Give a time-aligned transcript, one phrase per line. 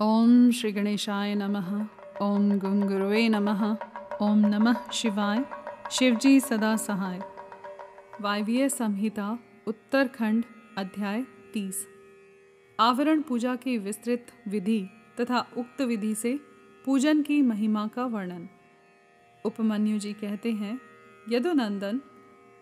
[0.00, 1.86] ओम श्री गणेशाय नमः।
[2.22, 3.76] ओम गुंगुरुवे नमः।
[4.22, 5.44] ओम नमः शिवाय।
[5.90, 7.20] शिवजी सदा सहाय।
[8.20, 10.44] वायवीय संहिता, उत्तरखंड,
[10.78, 11.22] अध्याय
[11.54, 11.88] तीस।
[12.80, 14.88] आवरण पूजा की विस्तृत विधि
[15.20, 16.40] तथा उक्त विधि से
[16.84, 18.48] पूजन की महिमा का वर्णन।
[19.44, 20.80] उपमन्यु जी कहते हैं,
[21.28, 21.98] यदुनंदन,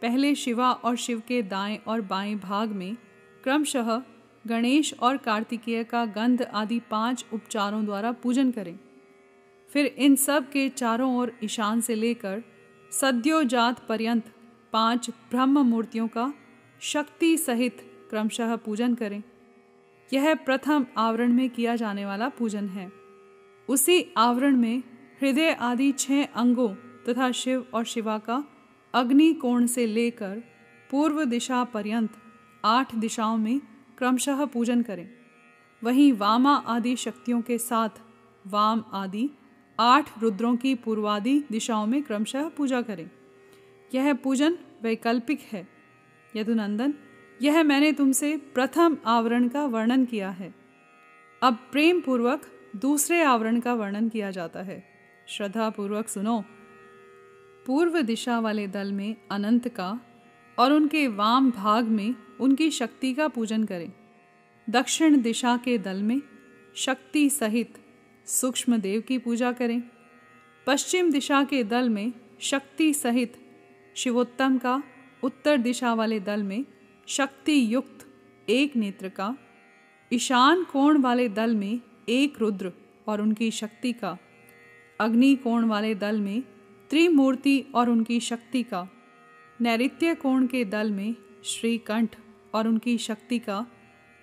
[0.03, 2.97] पहले शिवा और शिव के दाएँ और बाएँ भाग में
[3.45, 4.03] क्रमशः
[4.47, 8.79] गणेश और कार्तिकेय का गंध आदि पाँच उपचारों द्वारा पूजन करें।
[9.71, 12.43] फिर इन सब के चारों ओर ईशान से लेकर
[12.93, 14.25] सद्योजात पर्यंत
[14.73, 16.33] पाँच ब्रह्म मूर्तियों का
[16.81, 17.81] शक्ति सहित
[18.11, 19.23] क्रमशः पूजन करें।
[20.13, 22.91] यह प्रथम आवरण में किया जाने वाला पूजन है।
[23.69, 24.83] उसी आवरण में
[25.23, 26.69] हृदय आदि छह अंगों
[27.09, 28.45] तथा शिव और शिवा का
[28.95, 30.43] अग्नि कोण से लेकर
[30.91, 32.11] पूर्व दिशा पर्यंत
[32.65, 33.61] आठ दिशाओं में
[33.99, 35.09] क्रमशः पूजन करें।
[35.85, 37.89] वहीं वामा आदि शक्तियों के साथ
[38.47, 39.31] वाम आदि
[39.81, 43.11] आठ रुद्रों की पूर्वादि दिशाओं में क्रमशः पूजा करें।
[43.95, 45.69] यह पूजन वैकल्पिक है।
[46.37, 46.95] यदुनंदन,
[47.43, 50.55] यह मैंने तुमसे प्रथम आवरण का वर्णन किया है।
[51.43, 52.43] अब प्रेम पूर्वक
[52.77, 54.85] दूसरे आवरण का वर्णन किया जाता है।
[55.29, 56.45] श्रद्धा पूर्वक सुनो।
[57.67, 60.01] पूर्व दिशा वाले दल में अनंत का
[60.59, 63.93] और उनके वाम भाग में उनकी शक्ति का पूजन करें।
[64.71, 66.23] दक्षिण दिशा के दल में
[66.75, 67.75] शक्ति सहित
[68.27, 69.83] सूक्ष्म देव की पूजा करें।
[70.67, 73.33] पश्चिम दिशा के दल में शक्ति सहित
[73.97, 74.83] शिवोत्तम का,
[75.23, 76.65] उत्तर दिशा वाले दल में
[77.09, 78.07] शक्ति युक्त
[78.51, 79.37] एक नेत्र का,
[80.13, 82.73] ईशान कोण वाले दल में एक रुद्र
[83.09, 84.19] और उनकी शक्ति का,
[85.01, 86.43] अग्नि कोण वाले दल में
[86.91, 88.89] त्रिमूर्ति और उनकी शक्ति का
[89.61, 91.15] नैत्य कोण के दल में
[91.45, 92.17] श्रीकंठ
[92.55, 93.67] और उनकी शक्ति का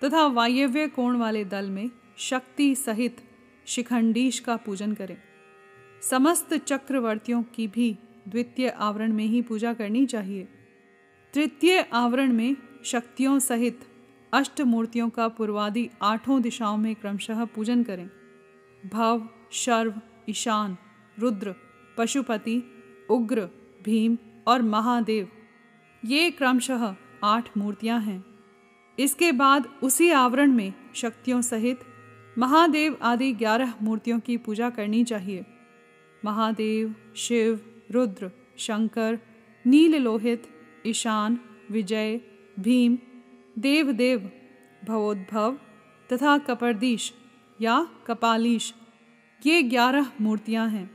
[0.04, 3.16] तथा वायव्य कोण वाले दल में शक्ति सहित
[3.66, 5.16] शिखंडीश का पूजन करें।
[6.10, 10.48] समस्त चक्रवर्तियों की भी द्वितीय आवरण में ही पूजा करनी चाहिए।
[11.34, 13.80] तृतीय आवरण में शक्तियों सहित
[14.32, 18.10] अष्ट मूर्तियों का पूर्वादि आठों दिशाओं में क्रमशः पूजन करें।
[18.86, 20.76] भव, शर्व, ईशान,
[21.18, 21.54] रुद्र,
[21.98, 22.62] पशुपति,
[23.10, 23.48] उग्र,
[23.84, 25.28] भीम और महादेव।
[26.04, 26.94] ये क्रमशः
[27.24, 28.24] आठ मूर्तियाँ हैं।
[28.98, 31.80] इसके बाद उसी आवरण में शक्तियों सहित
[32.38, 35.44] महादेव आदि ग्यारह मूर्तियों की पूजा करनी चाहिए।
[36.24, 37.60] महादेव, शिव,
[37.90, 39.18] रुद्र, शंकर
[39.66, 40.42] नील लोहित
[40.86, 41.38] ईशान,
[41.70, 42.20] विजय,
[42.60, 42.98] भीम,
[43.58, 44.30] देवदेव,
[44.84, 45.58] भवोद्भव
[46.10, 47.12] तथा कपर्दीश
[47.60, 48.74] या कपालीश,
[49.46, 50.90] ये ग्यारह मूर्तियाँ हैं।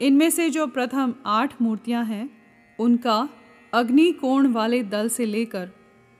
[0.00, 2.28] इनमें से जो प्रथम आठ मूर्तियाँ हैं,
[2.78, 3.28] उनका
[3.72, 5.70] अग्नि कोण वाले दल से लेकर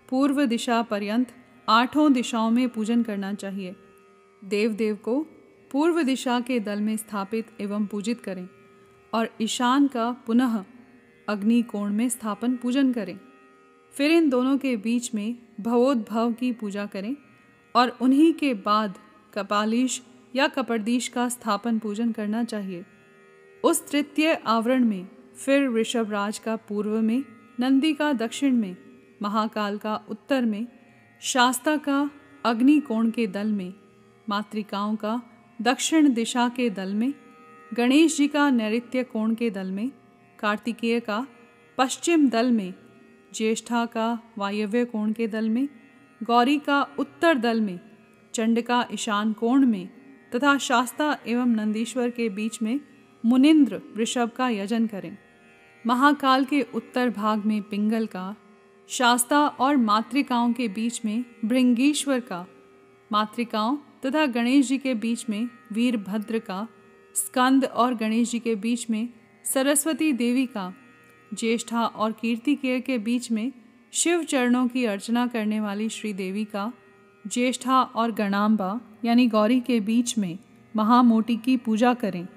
[0.08, 1.28] पूर्व दिशा पर्यंत
[1.68, 3.74] आठों दिशाओं में पूजन करना चाहिए।
[4.44, 5.26] देव देव को
[5.70, 8.48] पूर्व दिशा के दल में स्थापित एवं पूजित करें
[9.14, 10.64] और ईशान का पुनः
[11.28, 13.18] अग्नि कोण में स्थापन पूजन करें।
[13.94, 17.16] फिर इन दोनों के बीच में भवोद्भव की पूजा करें
[17.74, 18.98] और उन्हीं के बाद
[19.34, 20.02] कपालीश
[20.36, 22.84] या कपर्दीश का स्थापन पूजन करना चाहिए।
[23.64, 27.22] उस तृतीय आवरण में फिर ऋषभराज का पूर्व में
[27.60, 28.76] नंदी का दक्षिण में,
[29.22, 30.66] महाकाल का उत्तर में,
[31.20, 32.10] शास्ता का
[32.44, 33.74] अग्नि कोण के दल में,
[34.28, 35.22] मातृकाओं का
[35.62, 37.14] दक्षिण दिशा के दल में,
[37.74, 39.90] गणेश जी का नैत्य कोण के दल में,
[40.38, 41.26] कार्तिकेय का
[41.78, 42.74] पश्चिम दल में,
[43.34, 45.68] ज्येष्ठा का वायव्य कोण के दल में,
[46.22, 47.80] गौरी का उत्तर दल में,
[48.34, 49.88] चंड का ईशान कोण में
[50.34, 52.80] तथा शास्ता एवं नंदीश्वर के बीच में
[53.24, 55.18] मुनिंद्र, वृषभ का यजन करें।
[55.86, 58.36] महाकाल के उत्तर भाग में पिंगल का,
[58.88, 62.46] शास्ता और मातृकाओं के बीच में भृंगीश्वर का,
[63.12, 66.68] मातृकाओं तथा गणेश जी के बीच में वीरभद्र का,
[67.14, 69.08] स्कंद और गणेश जी के बीच में
[69.44, 70.74] सरस्वती देवी का,
[71.34, 73.52] ज्येष्ठा और कीर्ति कीर्तिकेय के बीच में
[73.92, 76.72] शिव चरणों की अर्चना करने वाली श्री देवी का,
[77.26, 80.38] ज्येष्ठा और गणाम्बा यानी गौरी के बीच में
[80.76, 82.28] महामोटी की पूजा करें।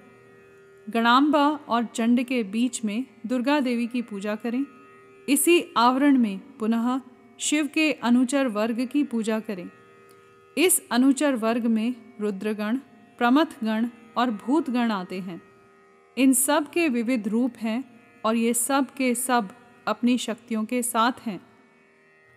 [0.90, 4.66] गणाम्बा और चंड के बीच में दुर्गा देवी की पूजा करें।
[5.30, 7.02] इसी आवरण में पुनः
[7.40, 9.70] शिव के अनुचर वर्ग की पूजा करें।
[10.58, 12.78] इस अनुचर वर्ग में रुद्रगण,
[13.18, 15.42] प्रमथगण और भूतगण आते हैं।
[16.18, 19.50] इन सब के विविध रूप हैं और ये सब के सब
[19.88, 21.42] अपनी शक्तियों के साथ हैं।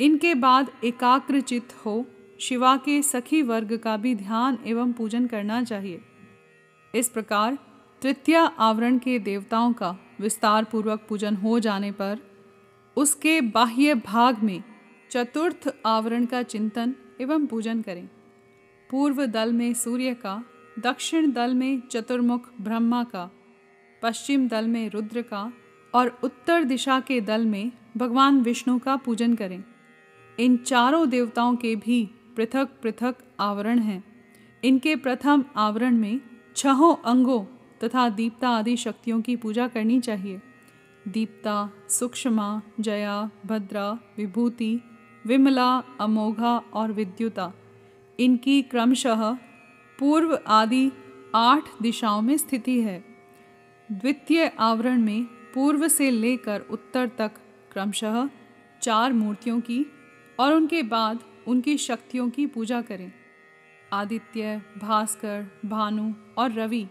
[0.01, 2.07] इनके बाद एकाग्र चित्त हो
[2.41, 6.01] शिवा के सखी वर्ग का भी ध्यान एवं पूजन करना चाहिए।
[6.95, 7.59] इस प्रकार
[8.03, 12.19] तृतीय आवरण के देवताओं का विस्तार पूर्वक पूजन हो जाने पर
[12.97, 14.63] उसके बाह्य भाग में
[15.11, 18.09] चतुर्थ आवरण का चिंतन एवं पूजन करें।
[18.91, 20.45] पूर्व दल में सूर्य का,
[20.79, 23.31] दक्षिण दल में चतुर्मुख ब्रह्मा का,
[24.03, 25.53] पश्चिम दल में रुद्र का
[25.95, 29.65] और उत्तर दिशा के दल में भगवान विष्णु का पूजन करें।
[30.39, 34.05] इन चारों देवताओं के भी पृथक पृथक आवरण हैं।
[34.65, 36.21] इनके प्रथम आवरण में
[36.57, 37.45] छहों अंगों
[37.85, 40.41] तथा दीप्ता आदि शक्तियों की पूजा करनी चाहिए।
[41.09, 44.81] दीप्ता, सूक्ष्मा, जया, भद्रा, विभूति,
[45.27, 47.53] विमला, अमोघा और विद्युता,
[48.21, 49.33] इनकी क्रमशः
[49.99, 50.91] पूर्व आदि
[51.35, 53.05] आठ दिशाओं में स्थिति है।
[53.93, 57.31] द्वितीय आवरण में पूर्व से लेकर उत्तर तक
[57.73, 58.29] क्रमशः
[58.83, 59.87] चार मूर्तियों की
[60.41, 63.13] और उनके बाद उनकी शक्तियों की पूजा करें।
[63.93, 66.87] आदित्य, भास्कर, भानु और रवि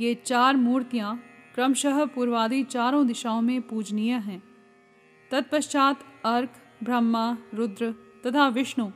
[0.00, 1.22] ये चार मूर्तियाँ
[1.54, 4.42] क्रमशः पूर्वादि चारों दिशाओं में पूजनीय हैं।
[5.30, 6.50] तत्पश्चात अर्क
[6.82, 7.94] ब्रह्मा, रुद्र
[8.26, 8.90] तथा विष्णु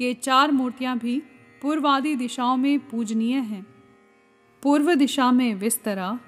[0.00, 1.22] ये चार मूर्तियाँ भी
[1.62, 3.66] पूर्वादि दिशाओं में पूजनीय हैं।
[4.62, 6.18] पूर्व दिशा में विस्तरा,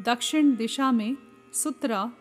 [0.00, 1.16] दक्षिण दिशा में
[1.52, 2.12] सुतरा,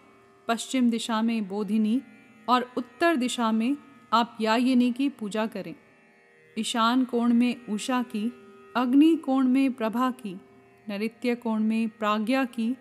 [0.48, 2.02] पश्चिम दिशा में बोधिनी
[2.50, 3.78] और उत्तर दिशा में
[4.14, 5.76] आप यायिनी की पूजा करें।
[6.60, 8.32] ईशान कोण में उषा की,
[8.76, 10.40] अग्नि कोण में प्रभा की
[10.90, 12.76] नृत्य कोण में प्राज्ञा की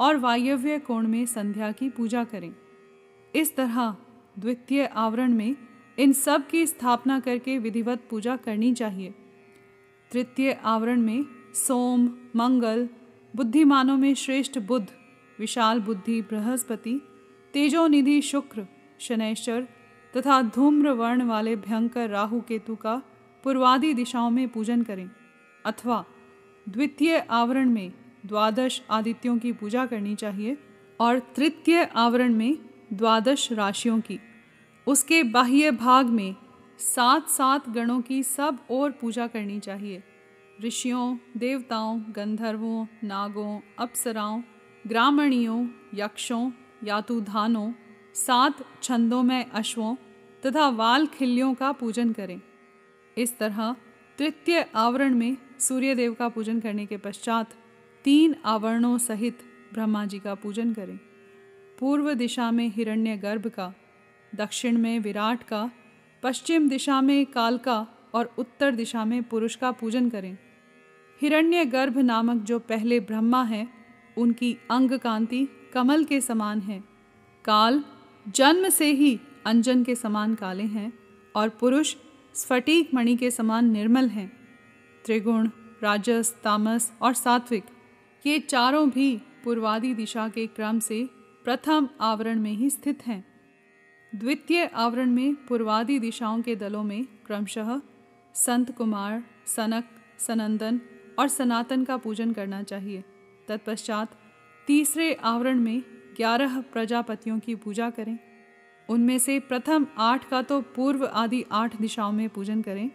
[0.00, 2.54] और वायव्य कोण में संध्या की पूजा करें।
[3.34, 3.96] इस तरह
[4.38, 5.56] द्वितीय आवरण में
[5.98, 9.14] इन सब की स्थापना करके विधिवत पूजा करनी चाहिए।
[10.12, 12.06] तृतीय आवरण में सोम,
[12.36, 12.88] मंगल,
[13.36, 14.88] बुद्धिमानों में श्रेष्ठ बुद्ध,
[15.38, 17.00] विशाल बुद्धि बृहस्पति,
[17.52, 18.66] तेजोनिधि शुक्र
[19.00, 19.68] शनैश्वर
[20.16, 23.02] तथा धूम्र वर्ण वाले भयंकर राहु केतु का
[23.44, 25.10] पूर्वादि दिशाओं में पूजन करें।
[25.66, 26.04] अथवा
[26.68, 27.92] द्वितीय आवरण में
[28.26, 30.58] द्वादश आदित्यों की पूजा करनी चाहिए
[31.00, 32.58] और तृतीय आवरण में
[32.92, 34.20] द्वादश राशियों की।
[34.86, 36.36] उसके बाह्य भाग में
[36.78, 40.02] सात सात गणों की सब और पूजा करनी चाहिए।
[40.64, 44.42] ऋषियों, देवताओं, गंधर्वों, नागों, अप्सराओं,
[44.86, 46.50] ग्रामणियों, यक्षों,
[46.84, 47.72] यातुधानों,
[48.14, 49.94] सात छंदों में अश्वों
[50.46, 52.40] तथा वाल खिल्लियों का पूजन करें।
[53.18, 53.76] इस तरह
[54.18, 57.54] तृतीय आवरण में सूर्य देव का पूजन करने के पश्चात
[58.04, 59.38] तीन आवरणों सहित
[59.72, 60.98] ब्रह्मा जी का पूजन करें।
[61.80, 63.74] पूर्व दिशा में हिरण्य गर्भ का,
[64.34, 65.70] दक्षिण में विराट का,
[66.22, 70.38] पश्चिम दिशा में काल का और उत्तर दिशा में पुरुष का पूजन करें।
[71.20, 73.68] हिरण्य गर्भ नामक जो पहले ब्रह्मा है,
[74.18, 76.84] उनकी अंग कांति कमल के समान है।
[77.44, 77.84] काल
[78.28, 80.92] जन्म से ही अंजन के समान काले हैं
[81.36, 81.96] और पुरुष
[82.34, 84.32] स्फटिक मणि के समान निर्मल हैं।
[85.04, 85.48] त्रिगुण,
[85.82, 87.64] राजस, तामस और सात्विक,
[88.26, 91.08] ये चारों भी पूर्वादि दिशा के क्रम से
[91.44, 93.24] प्रथम आवरण में ही स्थित हैं।
[94.14, 97.80] द्वितीय आवरण में पूर्वादि दिशाओं के दलों में क्रमशः
[98.34, 99.84] संत कुमार, सनक,
[100.18, 100.80] सनंदन
[101.18, 103.04] और सनातन का पूजन करना चाहिए।
[103.48, 104.18] तत्पश्चात
[104.66, 105.82] तीसरे आवरण में
[106.16, 108.33] ग्यारह प्रजापतियों की पूजा करें।
[108.88, 112.90] उनमें से प्रथम आठ का तो पूर्व आदि आठ दिशाओं में पूजन करें,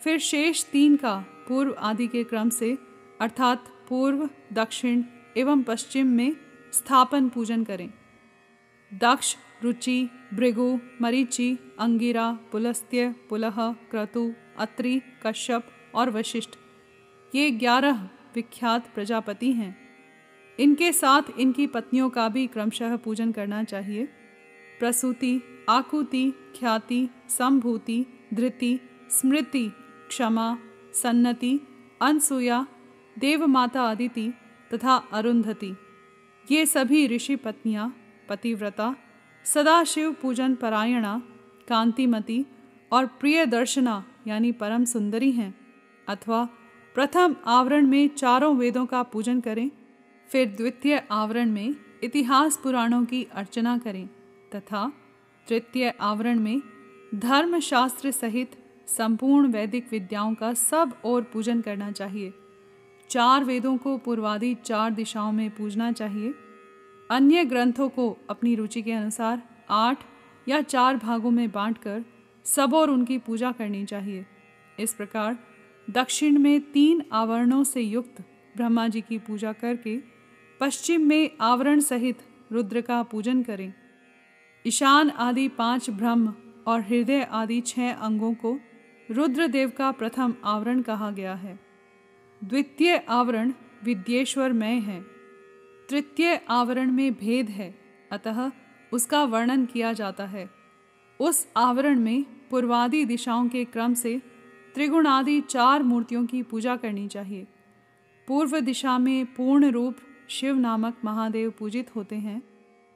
[0.00, 1.14] फिर शेष तीन का
[1.48, 2.76] पूर्व आदि के क्रम से,
[3.20, 5.02] अर्थात पूर्व, दक्षिण
[5.36, 6.36] एवं पश्चिम में
[6.72, 7.90] स्थापन पूजन करें।
[8.90, 13.56] दक्ष, रुचि, भृगु, मरीचि, अंगिरा, पुलस्त्य, पुलह,
[13.90, 16.56] क्रतु, अत्रि, कश्यप और वशिष्ठ।
[17.34, 19.76] ये ग्यारह विख्यात प्रजापति हैं।
[20.58, 24.08] इनके साथ इनकी पत्नियों का भी क्रमशः पूजन करना चाहिए।
[24.82, 29.72] प्रसूति, आकुति, ख्याति, संभूति, धृति, स्मृति,
[30.08, 30.58] क्षमा,
[30.94, 31.60] सन्नति,
[32.02, 32.66] अनसुया,
[33.18, 34.32] देवमाता अदिति
[34.74, 35.76] तथा अरुंधति।
[36.50, 37.96] ये सभी ऋषि पत्नियाँ,
[38.28, 38.96] पतिव्रता,
[39.44, 41.22] सदाशिव पूजन परायणा,
[41.68, 42.46] कांतिमती
[42.92, 45.54] और प्रिय दर्शना यानी परम सुंदरी हैं,
[46.08, 46.48] अथवा
[46.94, 49.70] प्रथम आवरण में चारों वेदों का पूजन करें,
[50.28, 51.74] फिर द्वितीय आवरण में
[52.04, 54.08] इतिहास पुराणों की अर्चना करें।
[54.54, 54.92] तथा
[55.48, 56.60] तृतीय आवरण में
[57.14, 58.56] धर्म शास्त्र सहित
[58.86, 62.32] संपूर्ण वैदिक विद्याओं का सब और पूजन करना चाहिए।
[63.10, 66.34] चार वेदों को पूर्वादि चार दिशाओं में पूजना चाहिए।
[67.10, 70.04] अन्य ग्रंथों को अपनी रुचि के अनुसार आठ
[70.48, 72.04] या चार भागों में बांटकर
[72.44, 74.26] सब और उनकी पूजा करनी चाहिए।
[74.80, 75.38] इस प्रकार
[75.90, 78.22] दक्षिण में तीन आवरणों से युक्त
[78.56, 79.98] ब्रह्मा जी की पूजा करके
[80.60, 82.18] पश्चिम में आवरण सहित
[82.52, 83.72] रुद्र का पूजन करें।
[84.66, 86.34] ईशान आदि पाँच ब्रह्म
[86.66, 88.58] और हृदय आदि छह अंगों को
[89.10, 91.58] रुद्रदेव का प्रथम आवरण कहा गया है।
[92.44, 93.52] द्वितीय आवरण
[93.84, 95.00] विद्येश्वर मय है।
[95.90, 97.74] तृतीय आवरण में भेद है,
[98.12, 98.50] अतः
[98.92, 100.50] उसका वर्णन किया जाता है।
[101.20, 104.22] उस आवरण में पूर्वादि दिशाओं के क्रम से
[104.74, 107.46] त्रिगुणादि चार मूर्तियों की पूजा करनी चाहिए।
[108.28, 109.96] पूर्व दिशा में पूर्ण रूप
[110.28, 112.42] शिव नामक महादेव पूजित होते हैं।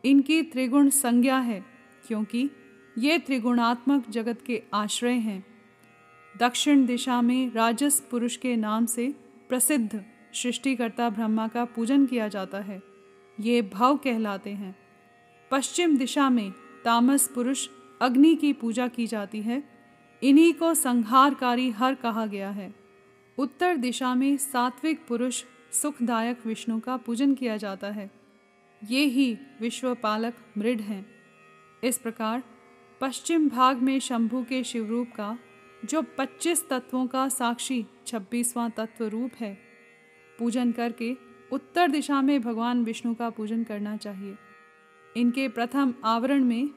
[0.04, 1.64] इनकी त्रिगुण संज्ञा है,
[2.06, 2.50] क्योंकि
[2.98, 5.46] ये त्रिगुणात्मक जगत के आश्रय हैं।
[6.38, 9.14] दक्षिण दिशा में राजस पुरुष के नाम से
[9.48, 12.82] प्रसिद्ध सृष्टिकर्ता ब्रह्मा का पूजन किया जाता है।
[13.40, 14.76] ये भव कहलाते हैं।
[15.50, 16.52] पश्चिम दिशा में
[16.84, 17.68] तामस पुरुष
[18.02, 19.64] अग्नि की पूजा की जाती है।
[20.22, 22.74] इन्हीं को संहारकारी हर कहा गया है।
[23.38, 28.10] उत्तर दिशा में सात्विक पुरुष सुखदायक विष्णु का पूजन किया जाता है।
[28.85, 31.06] ये ही विश्वपालक मृड हैं।
[31.85, 32.42] इस प्रकार
[33.00, 35.38] पश्चिम भाग में शंभु के शिवरूप का,
[35.85, 39.59] जो 25 तत्वों का साक्षी 26वां तत्व रूप है,
[40.38, 41.16] पूजन करके
[41.52, 44.37] उत्तर दिशा में भगवान विष्णु का पूजन करना चाहिए।
[45.16, 46.71] इनके प्रथम आवरण में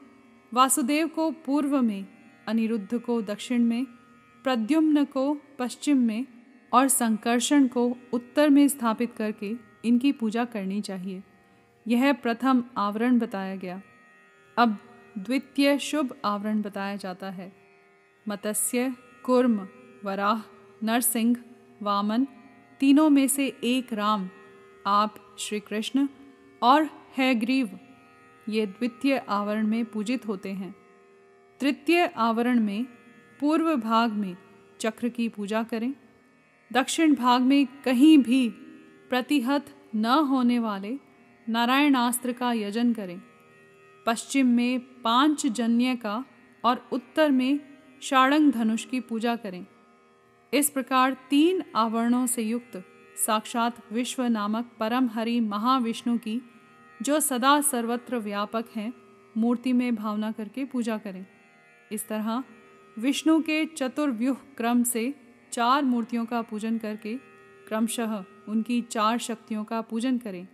[0.54, 2.06] वासुदेव को पूर्व में,
[2.46, 3.84] अनिरुद्ध को दक्षिण में,
[4.44, 6.26] प्रद्युम्न को पश्चिम में
[6.72, 9.52] और संकर्षण को उत्तर में स्थापित करके
[9.84, 11.22] इनकी पूजा करनी चाहिए।
[11.88, 13.82] यह प्रथम आवरण बताया गया।
[14.58, 14.76] अब
[15.18, 17.52] द्वितीय शुभ आवरण बताया जाता है।
[18.28, 18.94] मत्स्य,
[19.24, 19.68] कुर्म,
[20.04, 20.42] वराह,
[20.82, 21.36] नरसिंह,
[21.82, 22.26] वामन,
[22.80, 24.28] तीनों में से एक राम,
[24.86, 26.08] आप श्री कृष्ण
[26.62, 27.78] और है ग्रीव
[28.48, 30.74] ये द्वितीय आवरण में पूजित होते हैं।
[31.60, 32.84] तृतीय आवरण में
[33.40, 34.36] पूर्व भाग में
[34.80, 35.94] चक्र की पूजा करें।
[36.72, 38.48] दक्षिण भाग में कहीं भी
[39.10, 40.98] प्रतिहत न होने वाले
[41.50, 43.20] नारायणास्त्र का यजन करें।
[44.06, 46.24] पश्चिम में पाँच जन्य का
[46.64, 47.60] और उत्तर में
[48.02, 49.66] षाड़ंग धनुष की पूजा करें।
[50.54, 52.84] इस प्रकार तीन आवरणों से युक्त
[53.26, 56.42] साक्षात विश्व नामक परम हरि महाविष्णु की,
[57.02, 58.92] जो सदा सर्वत्र व्यापक हैं,
[59.36, 61.26] मूर्ति में भावना करके पूजा करें।
[61.92, 62.44] इस तरह
[62.98, 65.14] विष्णु के चतुर्व्यूह क्रम से
[65.52, 67.14] चार मूर्तियों का पूजन करके
[67.68, 70.48] क्रमशः उनकी चार शक्तियों का पूजन करें।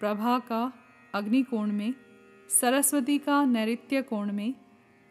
[0.00, 0.72] प्रभा का
[1.14, 1.94] अग्निकोण में,
[2.60, 4.54] सरस्वती का नैत्य कोण में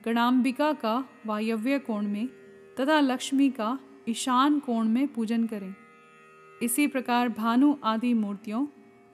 [0.06, 2.28] गणाम्बिका का वायव्य कोण में
[2.80, 5.76] तथा लक्ष्मी का ईशान कोण में पूजन करें।
[6.62, 8.68] इसी प्रकार भानु आदि मूर्तियों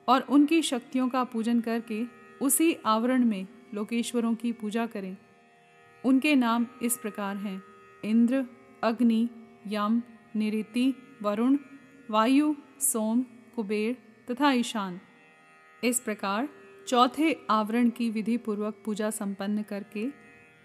[0.07, 2.03] और उनकी शक्तियों का पूजन करके
[2.41, 5.17] उसी आवरण में लोकेश्वरों की पूजा करें।
[6.05, 7.63] उनके नाम इस प्रकार हैं,
[8.05, 8.45] इंद्र,
[8.83, 9.29] अग्नि,
[9.67, 10.01] यम,
[10.35, 11.57] निरिति, वरुण,
[12.09, 13.25] वायु, सोम,
[13.55, 13.97] कुबेर
[14.31, 14.99] तथा ईशान।
[15.83, 16.49] इस प्रकार
[16.87, 20.07] चौथे आवरण की विधि पूर्वक पूजा संपन्न करके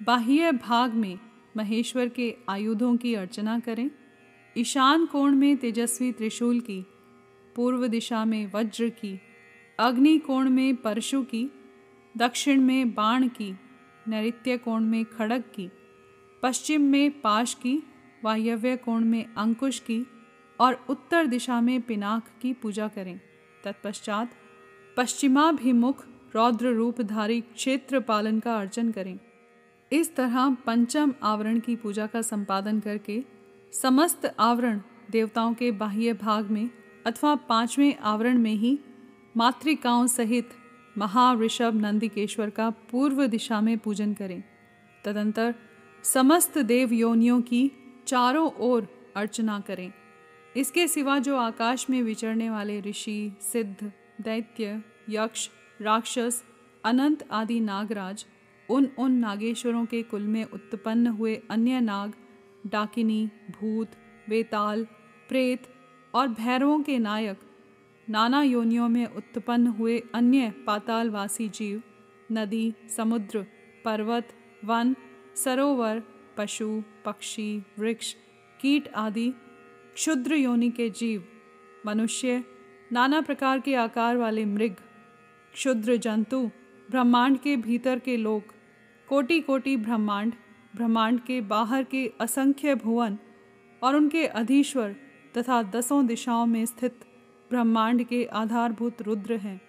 [0.03, 1.19] बाह्य भाग में
[1.57, 3.91] महेश्वर के आयुधों की अर्चना करें।
[4.59, 6.87] ईशान कोण में तेजस्वी त्रिशूल की,
[7.57, 9.21] पूर्व दिशा में वज्र की,
[9.79, 11.51] अग्नि कोण में परशु की,
[12.17, 13.57] दक्षिण में बाण की,
[14.09, 15.71] नैत्य कोण में खड़ग की,
[16.43, 17.83] पश्चिम में पाश की,
[18.25, 20.07] वायव्य कोण में अंकुश की
[20.61, 23.21] और उत्तर दिशा में पिनाक की पूजा करें।
[23.65, 24.31] तत्पश्चात
[24.97, 29.19] पश्चिमाभिमुख रौद्र रूपधारी क्षेत्र पालन का अर्चन करें।
[29.93, 33.23] इस तरह पंचम आवरण की पूजा का संपादन करके
[33.73, 36.71] समस्त आवरण देवताओं के बाह्य भाग में
[37.07, 38.79] अथवा पाँचवें आवरण में ही
[39.37, 40.49] मातृकाओं सहित
[40.99, 44.43] महावृषभ नंदिकेश्वर का पूर्व दिशा में पूजन करें।
[45.05, 45.55] तदंतर
[46.05, 47.71] समस्त देव योनियों की
[48.07, 49.93] चारों ओर अर्चना करें।
[50.57, 55.49] इसके सिवा जो आकाश में विचरने वाले ऋषि, सिद्ध दैत्य, यक्ष,
[55.81, 56.45] राक्षस,
[56.85, 58.27] अनंत आदि नागराज,
[58.71, 62.13] उन उन नागेश्वरों के कुल में उत्पन्न हुए अन्य नाग,
[62.67, 63.91] डाकिनी, भूत,
[64.29, 64.85] वेताल,
[65.29, 65.67] प्रेत
[66.15, 67.41] और भैरवों के नायक,
[68.11, 71.83] नाना योनियों में उत्पन्न हुए अन्य पातालवासी जीव,
[72.33, 73.47] नदी, समुद्र,
[73.85, 74.29] पर्वत,
[74.65, 74.97] वन,
[75.37, 76.03] सरोवर,
[76.37, 78.15] पशु, पक्षी, वृक्ष,
[78.61, 79.31] कीट आदि,
[79.95, 81.25] क्षुद्र योनि के जीव,
[81.87, 82.45] मनुष्य
[82.93, 84.77] नाना प्रकार के आकार वाले मृग,
[85.55, 86.51] क्षुद्र जंतु,
[86.91, 88.43] ब्रह्मांड के भीतर के लोग
[89.09, 90.33] कोटि कोटि ब्रह्मांड
[90.77, 93.19] ब्रह्मांड के बाहर के असंख्य भुवन
[93.83, 94.97] और उनके अधीश्वर
[95.37, 97.01] तथा दसों दिशाओं में स्थित
[97.51, 99.61] ब्रह्मांड के आधारभूत रुद्र हैं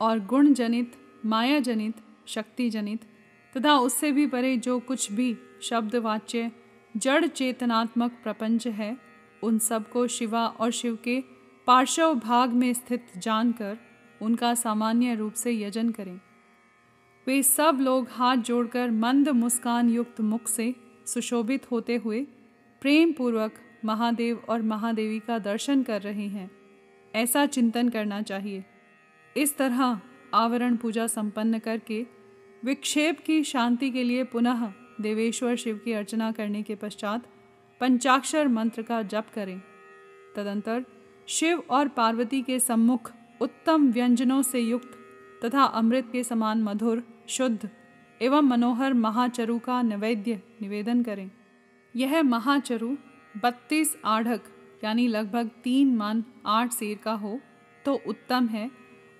[0.00, 0.92] और गुण जनित
[1.26, 1.94] माया जनित
[2.26, 3.04] शक्ति जनित
[3.56, 6.52] तथा उससे भी परे जो कुछ भी शब्दवाच्य
[6.96, 8.96] जड़ चेतनात्मक प्रपंच है,
[9.42, 11.37] उन सबको शिवा और शिव के
[11.68, 13.78] पार्श्व भाग में स्थित जानकर
[14.22, 16.20] उनका सामान्य रूप से यजन करें।
[17.26, 20.74] वे सब लोग हाथ जोड़कर मंद मुस्कान युक्त मुख से
[21.06, 22.26] सुशोभित होते हुए
[22.80, 23.52] प्रेम पूर्वक
[23.84, 26.50] महादेव और महादेवी का दर्शन कर रहे हैं।
[27.14, 28.64] ऐसा चिंतन करना चाहिए।
[29.36, 30.00] इस तरह
[30.34, 32.06] आवरण पूजा संपन्न करके
[32.64, 37.26] विक्षेप की शांति के लिए पुनः देवेश्वर शिव की अर्चना करने के पश्चात
[37.80, 39.60] पंचाक्षर मंत्र का जप करें।
[40.36, 40.84] तदंतर
[41.28, 47.68] शिव और पार्वती के सम्मुख उत्तम व्यंजनों से युक्त तथा अमृत के समान मधुर, शुद्ध
[48.20, 51.30] एवं मनोहर महाचरु का नैवेद्य निवेदन करें।
[51.94, 52.88] यह महाचरु
[53.34, 54.44] बत्तीस आढ़क,
[54.84, 57.38] यानी लगभग तीन मन आठ सेर का हो
[57.84, 58.70] तो उत्तम है।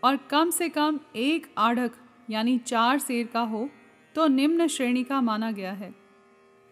[0.02, 1.92] और कम से कम एक आढ़क,
[2.30, 3.68] यानी चार सेर का हो
[4.14, 5.94] तो निम्न श्रेणी का माना गया है।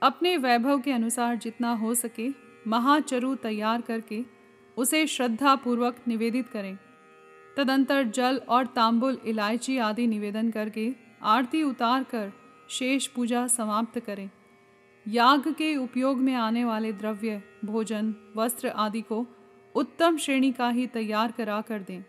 [0.02, 2.28] अपने वैभव के अनुसार जितना हो सके,
[2.66, 4.22] महाचरु तैयार करके
[4.76, 6.78] उसे श्रद्धा पूर्वक निवेदित करें।
[7.56, 12.32] तदंतर जल और तांबुल, इलायची आदि निवेदन करके आरती उतार कर
[12.70, 14.30] शेष पूजा समाप्त करें।
[15.08, 19.26] याग के उपयोग में आने वाले द्रव्य, भोजन, वस्त्र आदि को
[19.74, 22.04] उत्तम श्रेणी का ही तैयार करा कर दें।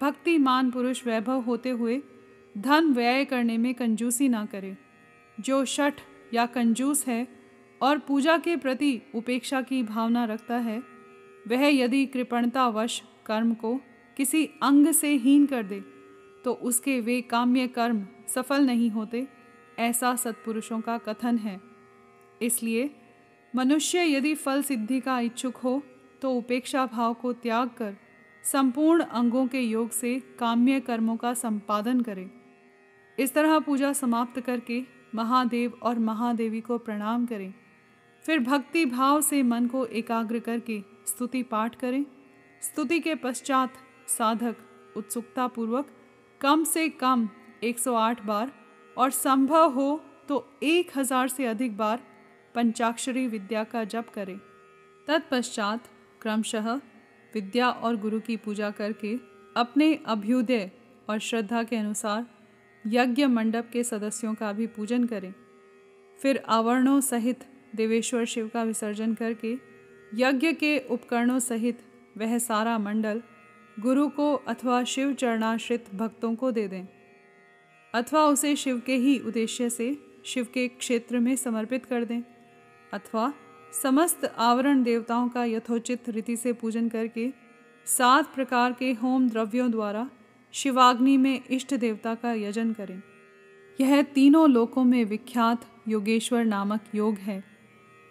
[0.00, 2.02] भक्तिमान पुरुष वैभव होते हुए
[2.58, 4.76] धन व्यय करने में कंजूसी ना करे।
[5.40, 5.94] जो शठ
[6.34, 7.28] या कंजूस है
[7.82, 10.93] और पूजा के प्रति उपेक्षा की भावना रखता है
[11.46, 13.74] वह यदि कृपणतावश कर्म को
[14.16, 15.80] किसी अंग से हीन कर दे
[16.44, 19.26] तो उसके वे काम्य कर्म सफल नहीं होते,
[19.78, 21.60] ऐसा सत्पुरुषों का कथन है।
[22.42, 22.90] इसलिए
[23.54, 25.82] मनुष्य यदि फल सिद्धि का इच्छुक हो
[26.22, 27.96] तो उपेक्षा भाव को त्याग कर
[28.44, 32.28] संपूर्ण अंगों के योग से काम्य कर्मों का संपादन करें।
[33.18, 34.82] इस तरह पूजा समाप्त करके
[35.14, 37.52] महादेव और महादेवी को प्रणाम करें।
[38.24, 42.04] फिर भक्ति भाव से मन को एकाग्र करके स्तुति पाठ करें।
[42.62, 43.74] स्तुति के पश्चात
[44.08, 44.56] साधक
[44.96, 45.90] उत्सुकता पूर्वक
[46.40, 47.28] कम से कम
[47.64, 48.52] 108 बार
[48.96, 52.02] और संभव हो तो एक हज़ार से अधिक बार
[52.54, 54.38] पंचाक्षरी विद्या का जप करें।
[55.08, 55.88] तत्पश्चात
[56.22, 56.72] क्रमशः
[57.32, 59.14] विद्या और गुरु की पूजा करके
[59.56, 60.70] अपने अभ्युदय
[61.10, 62.26] और श्रद्धा के अनुसार
[62.84, 65.32] यज्ञ मंडप के सदस्यों का भी पूजन करें।
[66.18, 67.44] फिर आवरणों सहित
[67.76, 69.54] देवेश्वर शिव का विसर्जन करके
[70.16, 71.78] यज्ञ के उपकरणों सहित
[72.16, 73.22] वह सारा मंडल
[73.80, 76.86] गुरु को अथवा शिव चरणाश्रित भक्तों को दे दें,
[77.94, 82.20] अथवा उसे शिव के ही उद्देश्य से शिव के क्षेत्र में समर्पित कर दें,
[82.92, 83.32] अथवा
[83.82, 87.28] समस्त आवरण देवताओं का यथोचित रीति से पूजन करके
[87.86, 90.08] सात प्रकार के होम द्रव्यों द्वारा
[90.54, 93.02] शिवाग्नि में इष्ट देवता का यजन करें।
[93.78, 97.42] यह तीनों लोकों में विख्यात योगेश्वर नामक योग है।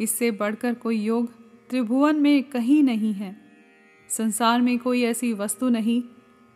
[0.02, 1.32] इससे बढ़कर कोई योग
[1.74, 3.36] त्रिभुवन में कहीं नहीं है।
[4.10, 6.04] संसार में कोई ऐसी वस्तु नहीं,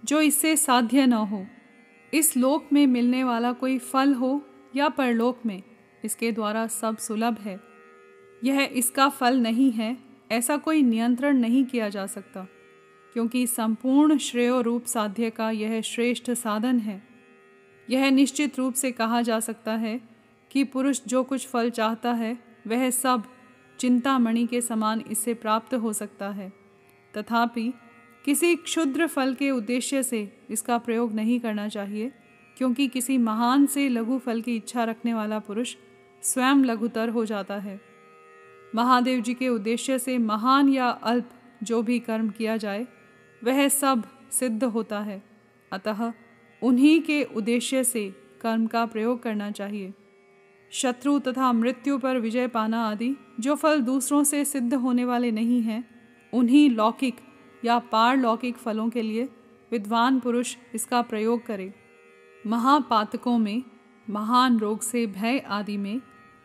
[0.06, 1.46] जो इससे साध्य न हो।
[2.14, 4.42] इस लोक में मिलने वाला कोई फल हो
[4.76, 5.64] या परलोक में,
[6.06, 7.60] इसके द्वारा सब सुलभ है।
[8.44, 9.98] यह इसका फल नहीं है,
[10.32, 12.48] ऐसा कोई नियंत्रण नहीं किया जा सकता,
[13.14, 17.04] क्योंकि संपूर्ण श्रेय रूप साध्य का यह श्रेष्ठ साधन है।
[17.90, 20.02] यह निश्चित रूप से कहा जा सकता है
[20.52, 23.24] कि पुरुष जो कुछ फल चाहता है, वह सब
[23.80, 26.54] चिंतामणि के समान इससे प्राप्त हो सकता है।
[27.18, 27.74] तथापि,
[28.26, 32.12] किसी क्षुद्र फल के उद्देश्य से इसका प्रयोग नहीं करना चाहिए,
[32.58, 35.76] क्योंकि किसी महान से लघु फल की इच्छा रखने वाला पुरुष
[36.24, 37.82] स्वयं लघुतर हो जाता है।
[38.76, 41.30] महादेव जी के उद्देश्य से महान या अल्प
[41.64, 42.88] जो भी कर्म किया जाए,
[43.44, 45.24] वह सब सिद्ध होता है।
[45.72, 46.14] अतः
[46.64, 48.10] उन्हीं के उद्देश्य से
[48.42, 49.94] कर्म का प्रयोग करना चाहिए।
[50.72, 55.62] शत्रु तथा मृत्यु पर विजय पाना आदि जो फल दूसरों से सिद्ध होने वाले नहीं
[55.62, 55.84] हैं,
[56.34, 57.16] उन्हीं लौकिक
[57.66, 59.30] या पारलौकिक फलों के लिए
[59.72, 61.74] विद्वान पुरुष इसका प्रयोग करे।
[62.48, 63.64] महापातकों में,
[64.08, 66.00] महान रोग से भय आदि में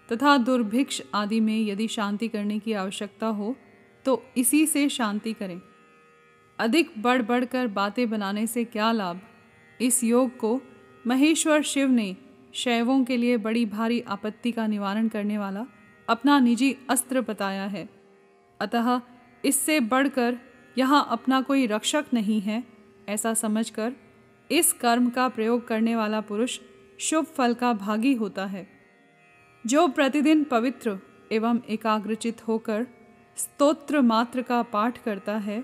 [0.08, 3.54] तथा दुर्भिक्ष आदि में यदि शांति करने की आवश्यकता हो
[4.04, 5.60] तो इसी से शांति करें।
[6.58, 9.20] अधिक बढ़ बढ़ कर बातें बनाने से क्या लाभ?
[9.80, 10.60] इस योग को
[11.06, 12.16] महेश्वर शिव ने
[12.54, 15.64] शैवों के लिए बड़ी भारी आपत्ति का निवारण करने वाला
[16.12, 17.88] अपना निजी अस्त्र बताया है।
[18.60, 19.00] अतः
[19.44, 20.38] इससे बढ़कर
[20.78, 22.62] यहाँ अपना कोई रक्षक नहीं है,
[23.08, 23.92] ऐसा समझकर
[24.50, 26.58] इस कर्म का प्रयोग करने वाला पुरुष
[27.00, 28.66] शुभ फल का भागी होता है।
[29.66, 30.98] जो प्रतिदिन पवित्र
[31.32, 32.86] एवं एकाग्रचित होकर
[33.36, 35.58] स्तोत्र मात्र का पाठ करता है,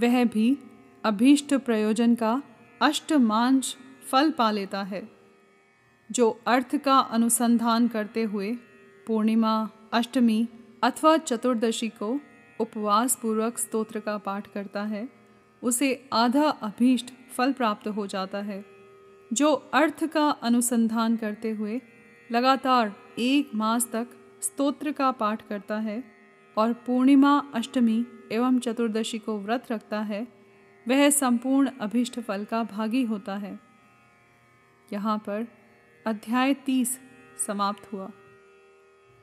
[0.00, 0.58] वह भी
[1.04, 2.42] अभीष्ट प्रयोजन का
[2.82, 3.76] अष्टमांश
[4.10, 5.08] फल पा लेता है।
[6.10, 8.52] जो अर्थ का अनुसंधान करते हुए
[9.06, 10.48] पूर्णिमा अष्टमी
[10.82, 12.18] अथवा चतुर्दशी को
[12.60, 15.08] उपवास पूर्वक स्तोत्र का पाठ करता है।
[15.62, 18.64] उसे आधा अभीष्ट फल प्राप्त हो जाता है,
[19.32, 21.80] जो अर्थ का अनुसंधान करते हुए
[22.30, 24.08] लगातार एक मास तक
[24.42, 26.02] स्तोत्र का पाठ करता है
[26.56, 30.26] और पूर्णिमा, अष्टमी एवं चतुर्दशी को व्रत रखता है,
[30.86, 33.58] वह संपूर्ण अभिष्ट फल का भागी होता है।
[34.92, 35.46] यहाँ पर
[36.06, 36.98] अध्याय तीस
[37.46, 38.10] समाप्त हुआ।